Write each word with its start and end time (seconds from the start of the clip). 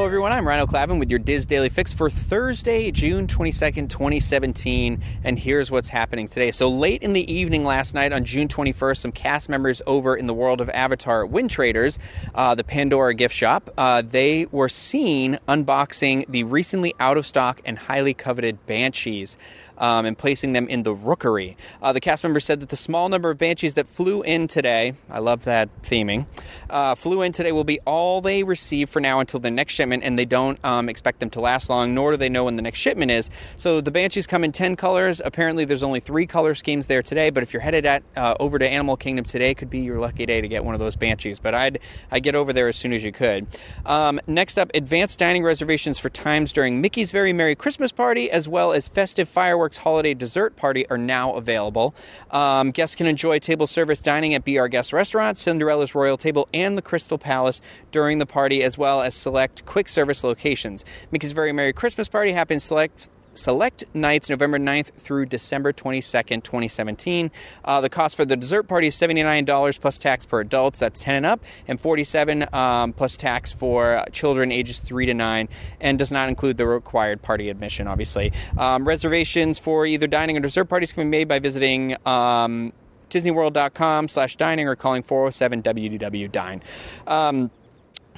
Hello, 0.00 0.08
everyone. 0.08 0.32
I'm 0.32 0.48
Rhino 0.48 0.64
Clavin 0.64 0.98
with 0.98 1.10
your 1.10 1.18
DIS 1.18 1.44
Daily 1.44 1.68
Fix 1.68 1.92
for 1.92 2.08
Thursday, 2.08 2.90
June 2.90 3.26
22nd, 3.26 3.90
2017. 3.90 4.98
And 5.24 5.38
here's 5.38 5.70
what's 5.70 5.90
happening 5.90 6.26
today. 6.26 6.52
So, 6.52 6.70
late 6.70 7.02
in 7.02 7.12
the 7.12 7.30
evening 7.30 7.64
last 7.64 7.92
night 7.92 8.10
on 8.10 8.24
June 8.24 8.48
21st, 8.48 8.96
some 8.96 9.12
cast 9.12 9.50
members 9.50 9.82
over 9.86 10.16
in 10.16 10.26
the 10.26 10.32
world 10.32 10.62
of 10.62 10.70
Avatar 10.70 11.26
Windtraders, 11.26 11.98
uh, 12.34 12.54
the 12.54 12.64
Pandora 12.64 13.12
gift 13.12 13.34
shop, 13.34 13.68
uh, 13.76 14.00
they 14.00 14.46
were 14.46 14.70
seen 14.70 15.38
unboxing 15.46 16.24
the 16.28 16.44
recently 16.44 16.94
out 16.98 17.18
of 17.18 17.26
stock 17.26 17.60
and 17.66 17.78
highly 17.78 18.14
coveted 18.14 18.64
Banshees 18.64 19.36
um, 19.80 20.06
and 20.06 20.16
placing 20.16 20.52
them 20.52 20.68
in 20.68 20.84
the 20.84 20.94
rookery. 20.94 21.56
Uh, 21.82 21.92
the 21.92 22.00
cast 22.00 22.22
members 22.22 22.44
said 22.44 22.60
that 22.60 22.68
the 22.68 22.76
small 22.76 23.08
number 23.08 23.30
of 23.30 23.38
Banshees 23.38 23.74
that 23.74 23.88
flew 23.88 24.22
in 24.22 24.46
today, 24.46 24.94
I 25.10 25.18
love 25.18 25.44
that 25.44 25.68
theming, 25.82 26.26
uh, 26.68 26.94
flew 26.94 27.22
in 27.22 27.32
today 27.32 27.50
will 27.50 27.64
be 27.64 27.80
all 27.80 28.20
they 28.20 28.44
receive 28.44 28.90
for 28.90 29.00
now 29.00 29.18
until 29.18 29.40
the 29.40 29.50
next 29.50 29.74
shipment, 29.74 30.04
and 30.04 30.18
they 30.18 30.24
don't 30.24 30.58
um, 30.64 30.88
expect 30.88 31.20
them 31.20 31.30
to 31.30 31.40
last 31.40 31.70
long, 31.70 31.94
nor 31.94 32.12
do 32.12 32.16
they 32.16 32.28
know 32.28 32.44
when 32.44 32.56
the 32.56 32.62
next 32.62 32.78
shipment 32.78 33.10
is. 33.10 33.30
So 33.56 33.80
the 33.80 33.90
Banshees 33.90 34.26
come 34.26 34.44
in 34.44 34.52
10 34.52 34.76
colors. 34.76 35.20
Apparently, 35.24 35.64
there's 35.64 35.82
only 35.82 36.00
three 36.00 36.26
color 36.26 36.54
schemes 36.54 36.86
there 36.86 37.02
today, 37.02 37.30
but 37.30 37.42
if 37.42 37.52
you're 37.52 37.62
headed 37.62 37.86
at 37.86 38.02
uh, 38.16 38.34
over 38.38 38.58
to 38.58 38.68
Animal 38.68 38.96
Kingdom 38.96 39.24
today, 39.24 39.54
could 39.54 39.70
be 39.70 39.80
your 39.80 39.98
lucky 39.98 40.26
day 40.26 40.40
to 40.40 40.48
get 40.48 40.64
one 40.64 40.74
of 40.74 40.80
those 40.80 40.96
Banshees. 40.96 41.38
But 41.38 41.54
I'd, 41.54 41.78
I'd 42.10 42.22
get 42.22 42.34
over 42.34 42.52
there 42.52 42.68
as 42.68 42.76
soon 42.76 42.92
as 42.92 43.02
you 43.02 43.12
could. 43.12 43.46
Um, 43.86 44.20
next 44.26 44.58
up, 44.58 44.70
advanced 44.74 45.18
dining 45.18 45.42
reservations 45.42 45.98
for 45.98 46.10
times 46.10 46.52
during 46.52 46.80
Mickey's 46.80 47.10
Very 47.10 47.32
Merry 47.32 47.54
Christmas 47.54 47.92
Party, 47.92 48.30
as 48.30 48.48
well 48.48 48.72
as 48.72 48.86
festive 48.86 49.28
fireworks 49.28 49.69
holiday 49.78 50.14
dessert 50.14 50.56
party 50.56 50.88
are 50.88 50.98
now 50.98 51.34
available. 51.34 51.94
Um, 52.30 52.70
guests 52.70 52.96
can 52.96 53.06
enjoy 53.06 53.38
table 53.38 53.66
service 53.66 54.02
dining 54.02 54.34
at 54.34 54.44
Be 54.44 54.58
Our 54.58 54.68
Guest 54.68 54.92
Restaurant, 54.92 55.38
Cinderella's 55.38 55.94
Royal 55.94 56.16
Table, 56.16 56.48
and 56.52 56.76
the 56.76 56.82
Crystal 56.82 57.18
Palace 57.18 57.60
during 57.90 58.18
the 58.18 58.26
party, 58.26 58.62
as 58.62 58.76
well 58.76 59.00
as 59.00 59.14
select 59.14 59.64
quick 59.66 59.88
service 59.88 60.24
locations. 60.24 60.84
Mickey's 61.10 61.32
Very 61.32 61.52
Merry 61.52 61.72
Christmas 61.72 62.08
Party 62.08 62.32
happens 62.32 62.64
select 62.64 63.10
select 63.34 63.84
nights 63.94 64.28
November 64.28 64.58
9th 64.58 64.92
through 64.92 65.26
December 65.26 65.72
22nd, 65.72 66.42
2017. 66.42 67.30
Uh, 67.64 67.80
the 67.80 67.88
cost 67.88 68.16
for 68.16 68.24
the 68.24 68.36
dessert 68.36 68.64
party 68.64 68.88
is 68.88 68.96
$79 68.96 69.80
plus 69.80 69.98
tax 69.98 70.26
per 70.26 70.40
adults, 70.40 70.78
that's 70.78 71.00
10 71.00 71.14
and 71.16 71.26
up, 71.26 71.42
and 71.66 71.80
47 71.80 72.46
um, 72.52 72.92
plus 72.92 73.16
tax 73.16 73.52
for 73.52 74.04
children 74.12 74.52
ages 74.52 74.80
3 74.80 75.06
to 75.06 75.14
9, 75.14 75.48
and 75.80 75.98
does 75.98 76.12
not 76.12 76.28
include 76.28 76.56
the 76.56 76.66
required 76.66 77.22
party 77.22 77.48
admission, 77.48 77.86
obviously. 77.86 78.32
Um, 78.58 78.86
reservations 78.86 79.58
for 79.58 79.86
either 79.86 80.06
dining 80.06 80.36
or 80.36 80.40
dessert 80.40 80.66
parties 80.66 80.92
can 80.92 81.04
be 81.04 81.10
made 81.10 81.28
by 81.28 81.38
visiting 81.38 81.96
um, 82.06 82.72
disneyworld.com 83.10 84.08
slash 84.08 84.36
dining 84.36 84.68
or 84.68 84.76
calling 84.76 85.02
407 85.02 85.62
WDW 85.62 86.30
Dine. 86.30 86.62
Um, 87.06 87.50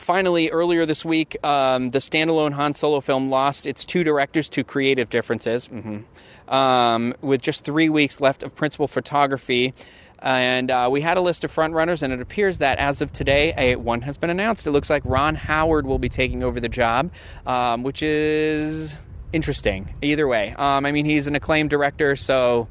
Finally, 0.03 0.50
earlier 0.50 0.84
this 0.84 1.05
week, 1.05 1.36
um, 1.45 1.91
the 1.91 2.00
standalone 2.00 2.53
Han 2.55 2.75
Solo 2.75 3.00
film 3.00 3.31
lost 3.31 3.67
its 3.67 3.84
two 3.84 4.03
directors 4.03 4.48
to 4.48 4.64
creative 4.64 5.08
differences. 5.08 5.69
Mm-hmm. 5.69 6.53
Um, 6.53 7.14
with 7.20 7.41
just 7.41 7.64
three 7.64 7.89
weeks 7.89 8.20
left 8.20 8.42
of 8.42 8.56
principal 8.56 8.89
photography, 8.89 9.75
and 10.19 10.73
uh, 10.73 10.89
we 10.91 11.03
had 11.03 11.19
a 11.19 11.20
list 11.20 11.45
of 11.45 11.55
frontrunners, 11.55 12.03
and 12.03 12.12
it 12.12 12.20
appears 12.20 12.58
that 12.58 12.78
as 12.78 13.00
of 13.00 13.12
today, 13.12 13.55
a, 13.56 13.77
one 13.77 14.03
has 14.03 14.19
been 14.19 14.28
announced. 14.28 14.67
It 14.67 14.73
looks 14.73 14.91
like 14.91 15.03
Ron 15.05 15.36
Howard 15.36 15.86
will 15.86 16.00
be 16.00 16.08
taking 16.08 16.42
over 16.42 16.58
the 16.58 16.69
job, 16.69 17.12
um, 17.47 17.84
which 17.84 18.03
is 18.03 18.97
interesting. 19.33 19.95
Either 20.03 20.27
way, 20.27 20.53
um, 20.58 20.84
I 20.84 20.91
mean, 20.91 21.05
he's 21.05 21.28
an 21.28 21.36
acclaimed 21.36 21.70
director, 21.70 22.17
so 22.17 22.67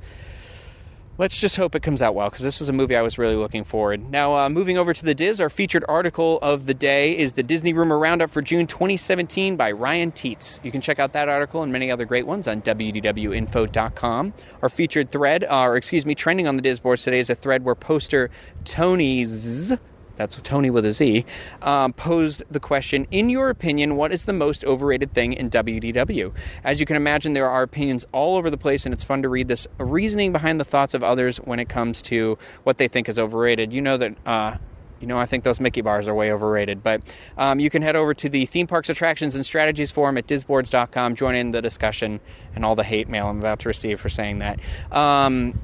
let's 1.17 1.39
just 1.39 1.57
hope 1.57 1.75
it 1.75 1.81
comes 1.81 2.01
out 2.01 2.15
well 2.15 2.29
because 2.29 2.43
this 2.43 2.61
is 2.61 2.69
a 2.69 2.73
movie 2.73 2.95
I 2.95 3.01
was 3.01 3.17
really 3.17 3.35
looking 3.35 3.63
forward. 3.63 4.09
Now, 4.09 4.35
uh, 4.35 4.49
moving 4.49 4.77
over 4.77 4.93
to 4.93 5.05
the 5.05 5.13
DIS, 5.13 5.39
our 5.39 5.49
featured 5.49 5.85
article 5.87 6.39
of 6.41 6.65
the 6.65 6.73
day 6.73 7.17
is 7.17 7.33
the 7.33 7.43
Disney 7.43 7.73
Rumor 7.73 7.99
Roundup 7.99 8.29
for 8.29 8.41
June 8.41 8.67
2017 8.67 9.55
by 9.55 9.71
Ryan 9.71 10.11
Teets. 10.11 10.59
You 10.63 10.71
can 10.71 10.81
check 10.81 10.99
out 10.99 11.13
that 11.13 11.29
article 11.29 11.63
and 11.63 11.71
many 11.71 11.91
other 11.91 12.05
great 12.05 12.25
ones 12.25 12.47
on 12.47 12.61
wdwinfo.com. 12.61 14.33
Our 14.61 14.69
featured 14.69 15.11
thread, 15.11 15.43
uh, 15.43 15.61
or 15.61 15.77
excuse 15.77 16.05
me, 16.05 16.15
trending 16.15 16.47
on 16.47 16.55
the 16.55 16.61
DIS 16.61 16.79
boards 16.79 17.03
today 17.03 17.19
is 17.19 17.29
a 17.29 17.35
thread 17.35 17.63
where 17.63 17.75
poster 17.75 18.29
Tonyz 18.63 19.77
that's 20.15 20.35
Tony 20.43 20.69
with 20.69 20.85
a 20.85 20.93
Z, 20.93 21.25
um, 21.61 21.93
posed 21.93 22.43
the 22.49 22.59
question 22.59 23.07
In 23.11 23.29
your 23.29 23.49
opinion, 23.49 23.95
what 23.95 24.11
is 24.11 24.25
the 24.25 24.33
most 24.33 24.63
overrated 24.65 25.13
thing 25.13 25.33
in 25.33 25.49
WDW? 25.49 26.33
As 26.63 26.79
you 26.79 26.85
can 26.85 26.95
imagine, 26.95 27.33
there 27.33 27.49
are 27.49 27.63
opinions 27.63 28.05
all 28.11 28.37
over 28.37 28.49
the 28.49 28.57
place, 28.57 28.85
and 28.85 28.93
it's 28.93 29.03
fun 29.03 29.21
to 29.21 29.29
read 29.29 29.47
this 29.47 29.67
reasoning 29.77 30.31
behind 30.31 30.59
the 30.59 30.65
thoughts 30.65 30.93
of 30.93 31.03
others 31.03 31.37
when 31.37 31.59
it 31.59 31.69
comes 31.69 32.01
to 32.03 32.37
what 32.63 32.77
they 32.77 32.87
think 32.87 33.09
is 33.09 33.17
overrated. 33.19 33.73
You 33.73 33.81
know 33.81 33.97
that. 33.97 34.15
Uh, 34.25 34.57
you 35.01 35.07
know, 35.07 35.17
I 35.17 35.25
think 35.25 35.43
those 35.43 35.59
Mickey 35.59 35.81
bars 35.81 36.07
are 36.07 36.13
way 36.13 36.31
overrated. 36.31 36.83
But 36.83 37.01
um, 37.37 37.59
you 37.59 37.69
can 37.69 37.81
head 37.81 37.95
over 37.95 38.13
to 38.13 38.29
the 38.29 38.45
Theme 38.45 38.67
Parks 38.67 38.87
Attractions 38.87 39.33
and 39.33 39.43
Strategies 39.43 39.89
forum 39.89 40.17
at 40.17 40.27
disboards.com, 40.27 41.15
join 41.15 41.33
in 41.33 41.51
the 41.51 41.61
discussion 41.61 42.19
and 42.55 42.63
all 42.63 42.75
the 42.75 42.83
hate 42.83 43.09
mail 43.09 43.27
I'm 43.27 43.39
about 43.39 43.59
to 43.61 43.69
receive 43.69 43.99
for 43.99 44.09
saying 44.09 44.39
that. 44.39 44.59
Um, 44.91 45.59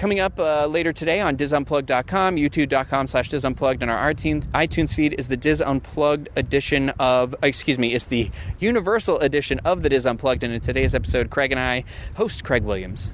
Coming 0.00 0.18
up 0.18 0.38
uh, 0.38 0.64
later 0.64 0.94
today 0.94 1.20
on 1.20 1.36
DISUnplugged.com, 1.36 2.36
YouTube.com 2.36 3.06
slash 3.06 3.30
DISUnplugged, 3.30 3.82
and 3.82 3.90
our 3.90 4.14
iTunes 4.14 4.94
feed 4.94 5.14
is 5.18 5.28
the 5.28 5.36
DIS 5.36 5.60
Unplugged 5.60 6.30
edition 6.36 6.88
of, 6.98 7.34
excuse 7.42 7.78
me, 7.78 7.92
is 7.92 8.06
the 8.06 8.30
Universal 8.58 9.18
edition 9.18 9.58
of 9.62 9.82
the 9.82 9.90
DIS 9.90 10.06
Unplugged. 10.06 10.42
And 10.42 10.54
in 10.54 10.60
today's 10.62 10.94
episode, 10.94 11.28
Craig 11.28 11.52
and 11.52 11.60
I, 11.60 11.84
host 12.14 12.44
Craig 12.44 12.62
Williams, 12.62 13.12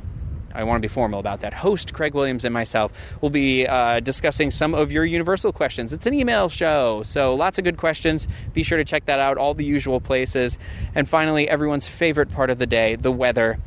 I 0.55 0.63
want 0.63 0.81
to 0.81 0.89
be 0.89 0.93
formal 0.93 1.19
about 1.19 1.41
that. 1.41 1.55
Host 1.55 1.93
Craig 1.93 2.15
Williams 2.15 2.45
and 2.45 2.55
myself 2.55 2.93
will 3.21 3.31
be 3.31 3.67
uh, 3.67 3.99
discussing 3.99 4.53
some 4.53 4.73
of 4.73 4.93
your 4.93 5.05
universal 5.05 5.53
questions. 5.53 5.93
It's 5.93 6.07
an 6.07 6.15
email 6.15 6.49
show, 6.49 7.03
so 7.03 7.35
lots 7.35 7.59
of 7.59 7.65
good 7.65 7.79
questions. 7.79 8.29
Be 8.53 8.63
sure 8.63 8.79
to 8.79 8.85
check 8.85 9.07
that 9.07 9.19
out, 9.19 9.39
all 9.39 9.55
the 9.55 9.65
usual 9.65 10.01
places. 10.01 10.57
And 10.95 11.09
finally, 11.09 11.49
everyone's 11.49 11.89
favorite 11.89 12.31
part 12.31 12.49
of 12.49 12.59
the 12.59 12.67
day 12.69 12.95
the 12.95 13.11
weather 13.11 13.59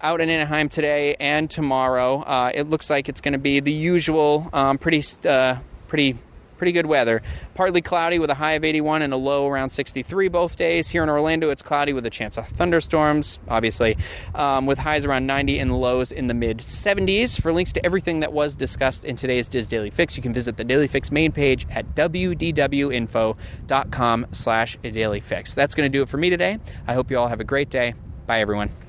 out 0.00 0.20
in 0.20 0.28
Anaheim 0.28 0.68
today 0.68 1.16
and 1.18 1.48
tomorrow. 1.50 2.20
Uh, 2.20 2.50
it 2.54 2.68
looks 2.68 2.90
like 2.90 3.08
it's 3.08 3.20
going 3.20 3.32
to 3.32 3.38
be 3.38 3.60
the 3.60 3.72
usual, 3.72 4.48
um, 4.52 4.78
pretty, 4.78 5.02
uh, 5.28 5.56
pretty, 5.88 6.16
pretty 6.56 6.72
good 6.72 6.86
weather. 6.86 7.22
Partly 7.54 7.80
cloudy 7.82 8.18
with 8.18 8.30
a 8.30 8.34
high 8.34 8.52
of 8.52 8.64
81 8.64 9.02
and 9.02 9.12
a 9.12 9.16
low 9.16 9.46
around 9.46 9.70
63 9.70 10.28
both 10.28 10.56
days. 10.56 10.88
Here 10.88 11.02
in 11.02 11.08
Orlando, 11.08 11.50
it's 11.50 11.62
cloudy 11.62 11.92
with 11.92 12.06
a 12.06 12.10
chance 12.10 12.38
of 12.38 12.48
thunderstorms, 12.48 13.38
obviously, 13.48 13.96
um, 14.34 14.66
with 14.66 14.78
highs 14.78 15.04
around 15.04 15.26
90 15.26 15.58
and 15.58 15.78
lows 15.78 16.12
in 16.12 16.26
the 16.28 16.34
mid 16.34 16.58
70s. 16.58 17.40
For 17.40 17.52
links 17.52 17.72
to 17.74 17.84
everything 17.84 18.20
that 18.20 18.32
was 18.32 18.56
discussed 18.56 19.04
in 19.04 19.16
today's 19.16 19.48
DIS 19.48 19.68
Daily 19.68 19.90
Fix, 19.90 20.16
you 20.16 20.22
can 20.22 20.32
visit 20.32 20.56
the 20.56 20.64
Daily 20.64 20.88
Fix 20.88 21.10
main 21.10 21.32
page 21.32 21.66
at 21.70 21.94
wdwinfo.com 21.94 23.36
slash 24.32 24.78
Daily 24.82 25.20
Fix. 25.20 25.54
That's 25.54 25.74
going 25.74 25.90
to 25.90 25.98
do 25.98 26.02
it 26.02 26.08
for 26.08 26.16
me 26.16 26.30
today. 26.30 26.58
I 26.86 26.94
hope 26.94 27.10
you 27.10 27.18
all 27.18 27.28
have 27.28 27.40
a 27.40 27.44
great 27.44 27.70
day. 27.70 27.94
Bye, 28.26 28.40
everyone. 28.40 28.85